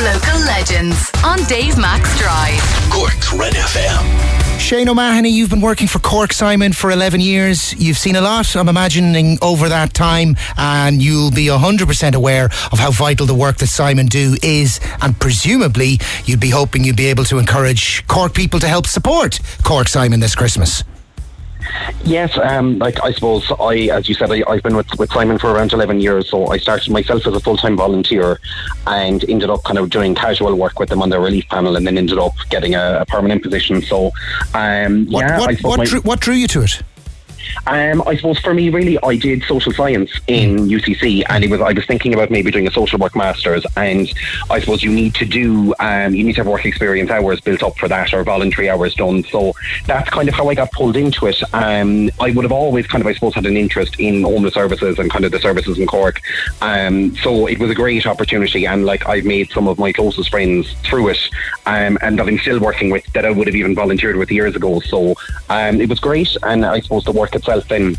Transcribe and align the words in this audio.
Local 0.00 0.40
legends 0.46 1.10
on 1.22 1.44
Dave 1.44 1.76
Mac's 1.76 2.18
Drive. 2.18 2.58
Cork's 2.90 3.34
Red 3.34 3.52
FM. 3.52 4.58
Shane 4.58 4.88
O'Mahony, 4.88 5.28
you've 5.28 5.50
been 5.50 5.60
working 5.60 5.86
for 5.86 5.98
Cork 5.98 6.32
Simon 6.32 6.72
for 6.72 6.90
11 6.90 7.20
years. 7.20 7.74
You've 7.74 7.98
seen 7.98 8.16
a 8.16 8.22
lot, 8.22 8.56
I'm 8.56 8.70
imagining, 8.70 9.36
over 9.42 9.68
that 9.68 9.92
time, 9.92 10.36
and 10.56 11.02
you'll 11.02 11.30
be 11.30 11.46
100% 11.48 12.14
aware 12.14 12.46
of 12.72 12.78
how 12.78 12.90
vital 12.92 13.26
the 13.26 13.34
work 13.34 13.58
that 13.58 13.66
Simon 13.66 14.06
do 14.06 14.38
is. 14.42 14.80
And 15.02 15.20
presumably, 15.20 16.00
you'd 16.24 16.40
be 16.40 16.50
hoping 16.50 16.82
you'd 16.82 16.96
be 16.96 17.08
able 17.08 17.24
to 17.24 17.36
encourage 17.36 18.06
Cork 18.06 18.32
people 18.32 18.58
to 18.60 18.68
help 18.68 18.86
support 18.86 19.38
Cork 19.64 19.86
Simon 19.86 20.20
this 20.20 20.34
Christmas. 20.34 20.82
Yes, 22.04 22.36
um, 22.38 22.78
like 22.78 23.02
I 23.04 23.12
suppose 23.12 23.50
I, 23.60 23.88
as 23.92 24.08
you 24.08 24.14
said, 24.14 24.30
I, 24.30 24.42
I've 24.48 24.62
been 24.62 24.76
with, 24.76 24.98
with 24.98 25.10
Simon 25.12 25.38
for 25.38 25.50
around 25.50 25.72
eleven 25.72 26.00
years. 26.00 26.28
So 26.30 26.46
I 26.48 26.56
started 26.58 26.90
myself 26.90 27.26
as 27.26 27.34
a 27.34 27.40
full 27.40 27.56
time 27.56 27.76
volunteer, 27.76 28.40
and 28.86 29.24
ended 29.28 29.50
up 29.50 29.62
kind 29.64 29.78
of 29.78 29.90
doing 29.90 30.14
casual 30.14 30.54
work 30.56 30.78
with 30.78 30.88
them 30.88 31.02
on 31.02 31.10
their 31.10 31.20
relief 31.20 31.48
panel, 31.48 31.76
and 31.76 31.86
then 31.86 31.98
ended 31.98 32.18
up 32.18 32.32
getting 32.48 32.74
a, 32.74 33.00
a 33.00 33.06
permanent 33.06 33.42
position. 33.42 33.82
So, 33.82 34.12
um, 34.54 35.06
What, 35.06 35.20
yeah, 35.20 35.38
what, 35.38 35.60
what, 35.62 35.78
my- 35.78 35.84
drew, 35.84 36.00
what 36.00 36.20
drew 36.20 36.34
you 36.34 36.48
to 36.48 36.62
it? 36.62 36.82
Um, 37.66 38.02
I 38.06 38.16
suppose 38.16 38.38
for 38.38 38.54
me, 38.54 38.70
really, 38.70 38.98
I 39.02 39.16
did 39.16 39.44
social 39.44 39.72
science 39.72 40.10
in 40.26 40.56
UCC, 40.68 41.22
and 41.28 41.44
it 41.44 41.50
was 41.50 41.60
I 41.60 41.72
was 41.72 41.86
thinking 41.86 42.14
about 42.14 42.30
maybe 42.30 42.50
doing 42.50 42.66
a 42.66 42.70
social 42.70 42.98
work 42.98 43.16
masters, 43.16 43.64
and 43.76 44.12
I 44.50 44.60
suppose 44.60 44.82
you 44.82 44.90
need 44.90 45.14
to 45.16 45.24
do 45.24 45.74
um, 45.78 46.14
you 46.14 46.24
need 46.24 46.34
to 46.34 46.40
have 46.40 46.46
work 46.46 46.64
experience 46.64 47.10
hours 47.10 47.40
built 47.40 47.62
up 47.62 47.76
for 47.78 47.88
that, 47.88 48.12
or 48.12 48.24
voluntary 48.24 48.68
hours 48.70 48.94
done. 48.94 49.24
So 49.24 49.52
that's 49.86 50.10
kind 50.10 50.28
of 50.28 50.34
how 50.34 50.48
I 50.48 50.54
got 50.54 50.72
pulled 50.72 50.96
into 50.96 51.26
it. 51.26 51.42
Um, 51.54 52.10
I 52.20 52.30
would 52.30 52.44
have 52.44 52.52
always 52.52 52.86
kind 52.86 53.02
of 53.02 53.06
I 53.06 53.14
suppose 53.14 53.34
had 53.34 53.46
an 53.46 53.56
interest 53.56 53.98
in 53.98 54.22
homeless 54.22 54.54
services 54.54 54.98
and 54.98 55.10
kind 55.10 55.24
of 55.24 55.32
the 55.32 55.40
services 55.40 55.78
in 55.78 55.86
Cork, 55.86 56.20
um, 56.60 57.14
so 57.16 57.46
it 57.46 57.58
was 57.58 57.70
a 57.70 57.74
great 57.74 58.06
opportunity, 58.06 58.66
and 58.66 58.84
like 58.84 59.08
I've 59.08 59.24
made 59.24 59.50
some 59.50 59.68
of 59.68 59.78
my 59.78 59.92
closest 59.92 60.30
friends 60.30 60.74
through 60.84 61.08
it, 61.08 61.28
um, 61.66 61.98
and 62.02 62.18
that 62.18 62.26
I'm 62.26 62.38
still 62.38 62.60
working 62.60 62.90
with 62.90 63.04
that 63.12 63.24
I 63.24 63.30
would 63.30 63.46
have 63.46 63.56
even 63.56 63.74
volunteered 63.74 64.16
with 64.16 64.30
years 64.30 64.56
ago. 64.56 64.80
So 64.80 65.14
um, 65.48 65.80
it 65.80 65.88
was 65.88 66.00
great, 66.00 66.36
and 66.42 66.64
I 66.64 66.80
suppose 66.80 67.04
the 67.04 67.12
work 67.12 67.34
itself 67.40 67.68
then. 67.68 67.96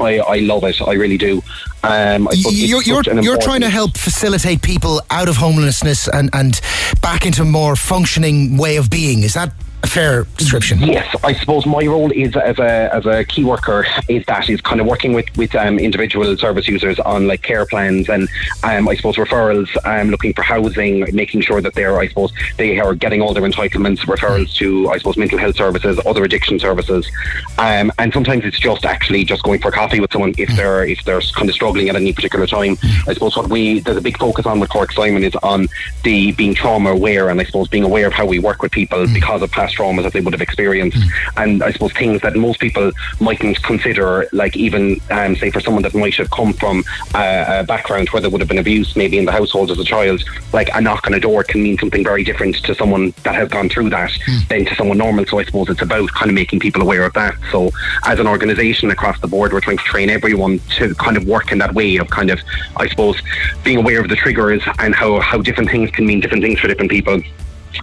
I, 0.00 0.18
I 0.18 0.36
love 0.38 0.64
it. 0.64 0.80
I 0.80 0.94
really 0.94 1.18
do. 1.18 1.42
Um, 1.82 2.28
I 2.28 2.32
You're, 2.32 2.82
you're, 2.82 3.02
you're 3.20 3.36
trying 3.36 3.60
to 3.60 3.68
help 3.68 3.96
facilitate 3.96 4.62
people 4.62 5.02
out 5.10 5.28
of 5.28 5.36
homelessness 5.36 6.08
and, 6.08 6.30
and 6.32 6.60
back 7.02 7.26
into 7.26 7.42
a 7.42 7.44
more 7.44 7.76
functioning 7.76 8.56
way 8.56 8.76
of 8.76 8.88
being. 8.88 9.22
Is 9.22 9.34
that 9.34 9.52
a 9.82 9.86
fair 9.86 10.24
description? 10.36 10.78
Yes, 10.78 11.14
I 11.24 11.32
suppose 11.32 11.66
my 11.66 11.84
role 11.86 12.10
is 12.12 12.36
as 12.36 12.58
a 12.58 12.94
as 12.94 13.06
a 13.06 13.24
key 13.24 13.44
worker 13.44 13.86
is 14.08 14.24
that 14.26 14.48
is 14.48 14.60
kind 14.60 14.80
of 14.80 14.86
working 14.86 15.12
with 15.12 15.26
with 15.36 15.54
um, 15.54 15.78
individual 15.78 16.36
service 16.36 16.68
users 16.68 16.98
on 17.00 17.26
like 17.26 17.42
care 17.42 17.66
plans 17.66 18.08
and 18.08 18.28
um, 18.62 18.88
I 18.88 18.94
suppose 18.94 19.16
referrals, 19.16 19.68
um, 19.84 20.10
looking 20.10 20.32
for 20.34 20.42
housing, 20.42 21.04
making 21.14 21.40
sure 21.40 21.60
that 21.60 21.74
they're 21.74 21.98
I 21.98 22.08
suppose 22.08 22.32
they 22.56 22.78
are 22.78 22.94
getting 22.94 23.20
all 23.22 23.34
their 23.34 23.42
entitlements, 23.42 24.00
referrals 24.00 24.54
to 24.56 24.88
I 24.90 24.98
suppose 24.98 25.16
mental 25.16 25.38
health 25.38 25.56
services, 25.56 26.00
other 26.06 26.24
addiction 26.24 26.58
services, 26.58 27.10
um, 27.58 27.92
and 27.98 28.12
sometimes 28.12 28.44
it's 28.44 28.58
just 28.58 28.84
actually 28.84 29.24
just 29.24 29.42
going 29.42 29.60
for 29.60 29.70
coffee 29.70 30.00
with 30.00 30.12
someone 30.12 30.34
if 30.38 30.54
they're 30.56 30.84
if 30.84 31.02
they're 31.04 31.20
kind 31.20 31.48
of 31.48 31.54
struggling 31.54 31.88
at 31.88 31.96
any 31.96 32.12
particular 32.12 32.46
time. 32.46 32.78
I 33.08 33.14
suppose 33.14 33.36
what 33.36 33.50
we 33.50 33.80
there's 33.80 33.96
a 33.96 34.02
big 34.02 34.18
focus 34.18 34.46
on 34.46 34.60
with 34.60 34.70
Cork 34.70 34.92
Simon 34.92 35.24
is 35.24 35.34
on 35.36 35.68
the 36.04 36.32
being 36.32 36.54
trauma 36.54 36.92
aware 36.92 37.30
and 37.30 37.40
I 37.40 37.44
suppose 37.44 37.68
being 37.68 37.84
aware 37.84 38.06
of 38.06 38.12
how 38.12 38.26
we 38.26 38.38
work 38.38 38.62
with 38.62 38.70
people 38.70 39.06
because 39.12 39.42
of 39.42 39.50
past 39.50 39.71
traumas 39.74 40.02
that 40.04 40.12
they 40.12 40.20
would 40.20 40.32
have 40.32 40.40
experienced. 40.40 40.98
And 41.36 41.62
I 41.62 41.72
suppose 41.72 41.92
things 41.92 42.20
that 42.22 42.36
most 42.36 42.60
people 42.60 42.92
mightn't 43.20 43.62
consider 43.62 44.28
like 44.32 44.56
even 44.56 45.00
um, 45.10 45.36
say 45.36 45.50
for 45.50 45.60
someone 45.60 45.82
that 45.82 45.94
might 45.94 46.14
have 46.16 46.30
come 46.30 46.52
from 46.52 46.84
uh, 47.14 47.60
a 47.60 47.64
background 47.64 48.08
where 48.10 48.20
there 48.20 48.30
would 48.30 48.40
have 48.40 48.48
been 48.48 48.58
abuse 48.58 48.96
maybe 48.96 49.18
in 49.18 49.24
the 49.24 49.32
household 49.32 49.70
as 49.70 49.78
a 49.78 49.84
child 49.84 50.22
like 50.52 50.68
a 50.74 50.80
knock 50.80 51.06
on 51.06 51.14
a 51.14 51.20
door 51.20 51.42
can 51.44 51.62
mean 51.62 51.78
something 51.78 52.04
very 52.04 52.24
different 52.24 52.56
to 52.56 52.74
someone 52.74 53.12
that 53.22 53.34
has 53.34 53.48
gone 53.48 53.68
through 53.68 53.90
that 53.90 54.12
than 54.48 54.64
to 54.64 54.74
someone 54.74 54.98
normal. 54.98 55.26
So 55.26 55.38
I 55.38 55.44
suppose 55.44 55.68
it's 55.68 55.82
about 55.82 56.10
kind 56.12 56.30
of 56.30 56.34
making 56.34 56.60
people 56.60 56.82
aware 56.82 57.04
of 57.04 57.12
that. 57.14 57.34
So 57.50 57.70
as 58.04 58.18
an 58.18 58.26
organisation 58.26 58.90
across 58.90 59.20
the 59.20 59.28
board 59.28 59.52
we're 59.52 59.60
trying 59.60 59.78
to 59.78 59.84
train 59.84 60.10
everyone 60.10 60.58
to 60.76 60.94
kind 60.96 61.16
of 61.16 61.24
work 61.26 61.52
in 61.52 61.58
that 61.58 61.74
way 61.74 61.96
of 61.96 62.08
kind 62.10 62.30
of 62.30 62.40
I 62.76 62.88
suppose 62.88 63.20
being 63.64 63.78
aware 63.78 64.00
of 64.00 64.08
the 64.08 64.16
triggers 64.16 64.62
and 64.78 64.94
how, 64.94 65.20
how 65.20 65.38
different 65.40 65.70
things 65.70 65.90
can 65.90 66.06
mean 66.06 66.20
different 66.20 66.42
things 66.42 66.58
for 66.58 66.68
different 66.68 66.90
people 66.90 67.20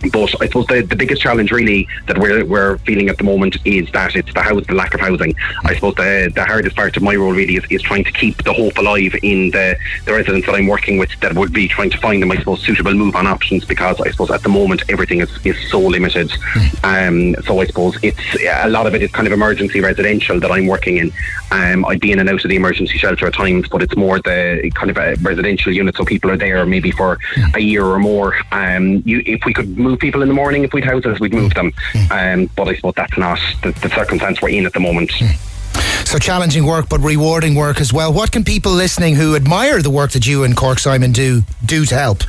but 0.01 0.41
I 0.41 0.47
suppose 0.47 0.65
the, 0.67 0.81
the 0.81 0.95
biggest 0.95 1.21
challenge 1.21 1.51
really 1.51 1.87
that 2.07 2.17
we're 2.17 2.45
we're 2.45 2.77
feeling 2.79 3.09
at 3.09 3.17
the 3.17 3.23
moment 3.23 3.57
is 3.65 3.91
that 3.91 4.15
it's 4.15 4.33
the 4.33 4.41
house 4.41 4.65
the 4.67 4.75
lack 4.75 4.93
of 4.93 4.99
housing. 4.99 5.35
I 5.65 5.75
suppose 5.75 5.95
the 5.95 6.31
the 6.33 6.45
hardest 6.45 6.75
part 6.75 6.95
of 6.97 7.03
my 7.03 7.15
role 7.15 7.33
really 7.33 7.55
is, 7.57 7.65
is 7.69 7.81
trying 7.81 8.03
to 8.03 8.11
keep 8.11 8.43
the 8.43 8.53
hope 8.53 8.77
alive 8.77 9.15
in 9.23 9.51
the, 9.51 9.77
the 10.05 10.13
residents 10.13 10.45
that 10.47 10.55
I'm 10.55 10.67
working 10.67 10.97
with 10.97 11.17
that 11.21 11.33
would 11.35 11.53
be 11.53 11.67
trying 11.67 11.89
to 11.91 11.97
find 11.97 12.21
them 12.21 12.31
I 12.31 12.37
suppose 12.37 12.61
suitable 12.61 12.93
move 12.93 13.15
on 13.15 13.27
options 13.27 13.65
because 13.65 13.99
I 14.01 14.11
suppose 14.11 14.31
at 14.31 14.43
the 14.43 14.49
moment 14.49 14.83
everything 14.89 15.21
is, 15.21 15.45
is 15.45 15.57
so 15.69 15.79
limited. 15.79 16.31
Um, 16.83 17.35
so 17.43 17.59
I 17.59 17.65
suppose 17.65 17.97
it's 18.01 18.19
a 18.43 18.69
lot 18.69 18.87
of 18.87 18.95
it 18.95 19.01
is 19.01 19.11
kind 19.11 19.27
of 19.27 19.33
emergency 19.33 19.81
residential 19.81 20.39
that 20.39 20.51
I'm 20.51 20.67
working 20.67 20.97
in. 20.97 21.11
Um, 21.51 21.85
I'd 21.85 21.99
be 21.99 22.11
in 22.11 22.19
and 22.19 22.29
out 22.29 22.43
of 22.43 22.49
the 22.49 22.55
emergency 22.55 22.97
shelter 22.97 23.25
at 23.27 23.33
times, 23.33 23.67
but 23.67 23.81
it's 23.81 23.95
more 23.95 24.19
the 24.19 24.71
kind 24.75 24.91
of 24.91 24.97
a 24.97 25.15
residential 25.21 25.73
unit, 25.73 25.95
so 25.95 26.05
people 26.05 26.29
are 26.29 26.37
there 26.37 26.65
maybe 26.65 26.91
for 26.91 27.17
a 27.55 27.59
year 27.59 27.83
or 27.83 27.97
more. 27.97 28.35
Um, 28.51 29.01
you, 29.05 29.23
if 29.25 29.43
we 29.45 29.53
could 29.53 29.77
move 29.77 29.88
people 29.97 30.21
in 30.21 30.27
the 30.27 30.33
morning, 30.33 30.63
if 30.63 30.73
we'd 30.73 30.85
houses, 30.85 31.19
we'd 31.19 31.33
move 31.33 31.53
them. 31.53 31.73
Um, 32.11 32.49
but 32.55 32.67
I 32.67 32.75
suppose 32.75 32.93
that's 32.95 33.17
not 33.17 33.39
the, 33.63 33.71
the 33.81 33.89
circumstance 33.89 34.41
we're 34.41 34.49
in 34.49 34.65
at 34.65 34.73
the 34.73 34.79
moment. 34.79 35.11
So 36.05 36.17
challenging 36.17 36.65
work, 36.65 36.89
but 36.89 36.99
rewarding 37.01 37.55
work 37.55 37.79
as 37.79 37.93
well. 37.93 38.11
What 38.11 38.31
can 38.31 38.43
people 38.43 38.71
listening 38.71 39.15
who 39.15 39.35
admire 39.35 39.81
the 39.81 39.91
work 39.91 40.11
that 40.11 40.25
you 40.25 40.43
and 40.43 40.55
Cork 40.55 40.79
Simon 40.79 41.11
do 41.11 41.43
do 41.65 41.85
to 41.85 41.95
help? 41.95 42.23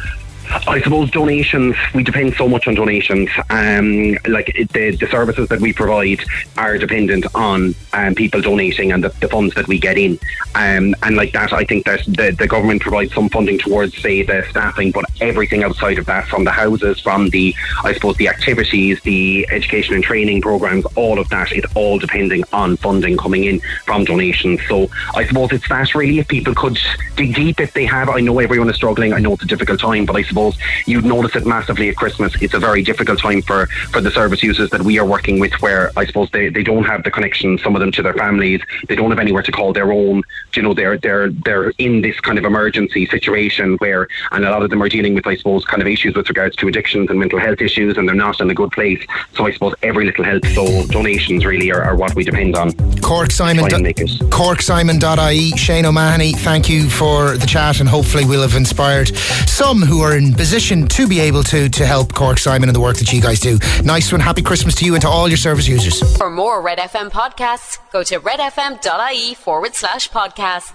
I 0.67 0.81
suppose 0.81 1.11
donations. 1.11 1.77
We 1.95 2.03
depend 2.03 2.35
so 2.35 2.49
much 2.49 2.67
on 2.67 2.75
donations. 2.75 3.31
Um, 3.51 4.17
like 4.29 4.51
it, 4.55 4.73
the 4.73 4.97
the 4.97 5.07
services 5.07 5.49
that 5.49 5.61
we 5.61 5.73
provide 5.73 6.21
are 6.57 6.77
dependent 6.77 7.27
on 7.35 7.75
um, 7.93 8.15
people 8.15 8.41
donating 8.41 8.93
and 8.93 9.05
the, 9.05 9.11
the 9.21 9.29
funds 9.29 9.55
that 9.55 9.69
we 9.69 9.79
get 9.79 9.97
in. 9.97 10.19
Um, 10.55 10.95
and 11.03 11.17
like 11.17 11.33
that, 11.33 11.53
I 11.53 11.65
think 11.65 11.87
that 11.87 12.05
the, 12.07 12.35
the 12.37 12.49
government 12.49 12.83
provides 12.83 13.15
some 13.15 13.29
funding 13.29 13.59
towards, 13.59 13.97
say, 14.01 14.23
the 14.23 14.45
staffing, 14.51 14.91
but 14.91 15.05
everything 15.21 15.63
outside 15.63 15.99
of 15.99 16.07
that, 16.07 16.27
from 16.27 16.45
the 16.45 16.51
houses, 16.51 16.99
from 17.01 17.31
the, 17.31 17.55
I 17.85 17.93
suppose, 17.95 18.17
the 18.17 18.29
activities, 18.29 19.01
the 19.03 19.47
education 19.51 19.95
and 19.95 20.03
training 20.03 20.43
programs, 20.43 20.85
all 20.97 21.19
of 21.21 21.29
that, 21.29 21.53
it's 21.53 21.73
all 21.77 21.99
depending 21.99 22.43
on 22.53 22.77
funding 22.77 23.17
coming 23.17 23.45
in 23.45 23.61
from 23.85 24.05
donations. 24.05 24.61
So 24.69 24.91
I 25.15 25.25
suppose 25.27 25.53
it's 25.53 25.69
that 25.69 25.95
really. 25.95 26.19
If 26.19 26.29
people 26.29 26.55
could 26.55 26.79
dig 27.17 27.35
deep, 27.35 27.61
if 27.61 27.73
they 27.73 27.87
have, 27.87 28.09
I 28.09 28.21
know 28.21 28.41
everyone 28.41 28.69
is 28.69 28.77
struggling. 28.77 29.13
I 29.13 29.21
know 29.21 29.35
it's 29.35 29.45
a 29.45 29.47
difficult 29.47 29.79
time, 29.79 30.07
but 30.07 30.17
I 30.17 30.23
suppose 30.23 30.40
you'd 30.87 31.05
notice 31.05 31.37
it 31.37 31.47
massively 31.47 31.89
at 31.89 31.97
Christmas. 31.97 32.35
It's 32.41 32.55
a 32.55 32.59
very 32.59 32.83
difficult 32.83 33.19
time 33.19 33.43
for, 33.43 33.67
for 33.93 34.01
the 34.01 34.11
service 34.11 34.43
users 34.43 34.71
that 34.71 34.83
we 34.83 34.99
are 34.99 35.07
working 35.07 35.39
with, 35.41 35.53
where 35.61 35.91
I 35.97 36.05
suppose 36.07 36.31
they, 36.31 36.49
they 36.49 36.63
don't 36.63 36.85
have 36.85 37.03
the 37.05 37.11
connection, 37.11 37.59
some 37.59 37.75
of 37.77 37.81
them 37.81 37.93
to 37.93 38.03
their 38.03 38.15
families. 38.15 38.61
They 38.89 38.97
don't 38.97 39.11
have 39.11 39.19
anywhere 39.19 39.43
to 39.43 39.53
call 39.53 39.73
their 39.73 39.93
own. 39.93 40.23
You 40.55 40.63
know, 40.63 40.75
they're 40.75 40.99
they're 40.99 41.31
they're 41.47 41.71
in 41.79 42.03
this 42.03 42.19
kind 42.21 42.39
of 42.39 42.45
emergency 42.45 43.07
situation 43.07 43.77
where, 43.77 44.09
and 44.33 44.45
a 44.45 44.51
lot 44.51 44.63
of 44.63 44.71
them 44.71 44.83
are 44.83 44.89
dealing 44.89 45.15
with, 45.15 45.27
I 45.27 45.37
suppose, 45.37 45.65
kind 45.65 45.83
of 45.83 45.89
issues 45.89 46.15
with 46.17 46.29
regards 46.29 46.57
to 46.57 46.69
addictions 46.69 47.11
and 47.11 47.19
mental 47.19 47.39
health 47.39 47.61
issues, 47.61 47.97
and 47.97 48.09
they're 48.09 48.15
not 48.15 48.41
in 48.41 48.51
a 48.51 48.55
good 48.55 48.73
place. 48.73 49.03
So 49.35 49.47
I 49.47 49.53
suppose 49.53 49.75
every 49.83 50.05
little 50.07 50.25
help. 50.25 50.45
So 50.47 50.87
donations 50.87 51.45
really 51.45 51.71
are, 51.71 51.83
are 51.83 51.97
what 51.97 52.15
we 52.15 52.25
depend 52.25 52.57
on. 52.57 52.73
Cork 53.01 53.31
Simon. 53.31 53.69
Try 53.69 53.77
and 53.77 53.85
make 53.85 54.01
it. 54.01 54.09
CorkSimon.ie. 54.31 55.51
Shane 55.57 55.87
O'Mahony, 55.87 56.33
thank 56.33 56.69
you 56.69 56.89
for 56.89 57.37
the 57.37 57.47
chat, 57.47 57.81
and 57.81 57.89
hopefully 57.89 58.25
we'll 58.25 58.43
have 58.43 58.57
inspired 58.57 59.09
some 59.47 59.83
who 59.83 60.01
are 60.01 60.17
position 60.35 60.87
to 60.89 61.07
be 61.07 61.21
able 61.21 61.43
to 61.45 61.69
to 61.69 61.87
help 61.87 62.13
Cork 62.15 62.39
Simon 62.39 62.69
and 62.69 62.77
the 62.77 62.81
work 62.81 62.97
that 62.99 63.13
you 63.13 63.21
guys 63.21 63.41
do. 63.41 63.59
Nice 63.85 64.13
one. 64.13 64.21
Happy 64.21 64.43
Christmas 64.43 64.75
to 64.77 64.85
you 64.85 64.95
and 64.95 65.03
to 65.03 65.09
all 65.09 65.29
your 65.29 65.37
service 65.37 65.69
users. 65.69 66.17
For 66.17 66.31
more 66.31 66.61
Red 66.61 66.79
FM 66.79 67.11
podcasts, 67.11 67.79
go 67.93 68.03
to 68.03 68.21
redfm.ie 68.21 69.35
forward 69.35 69.75
slash 69.75 70.09
podcasts. 70.11 70.73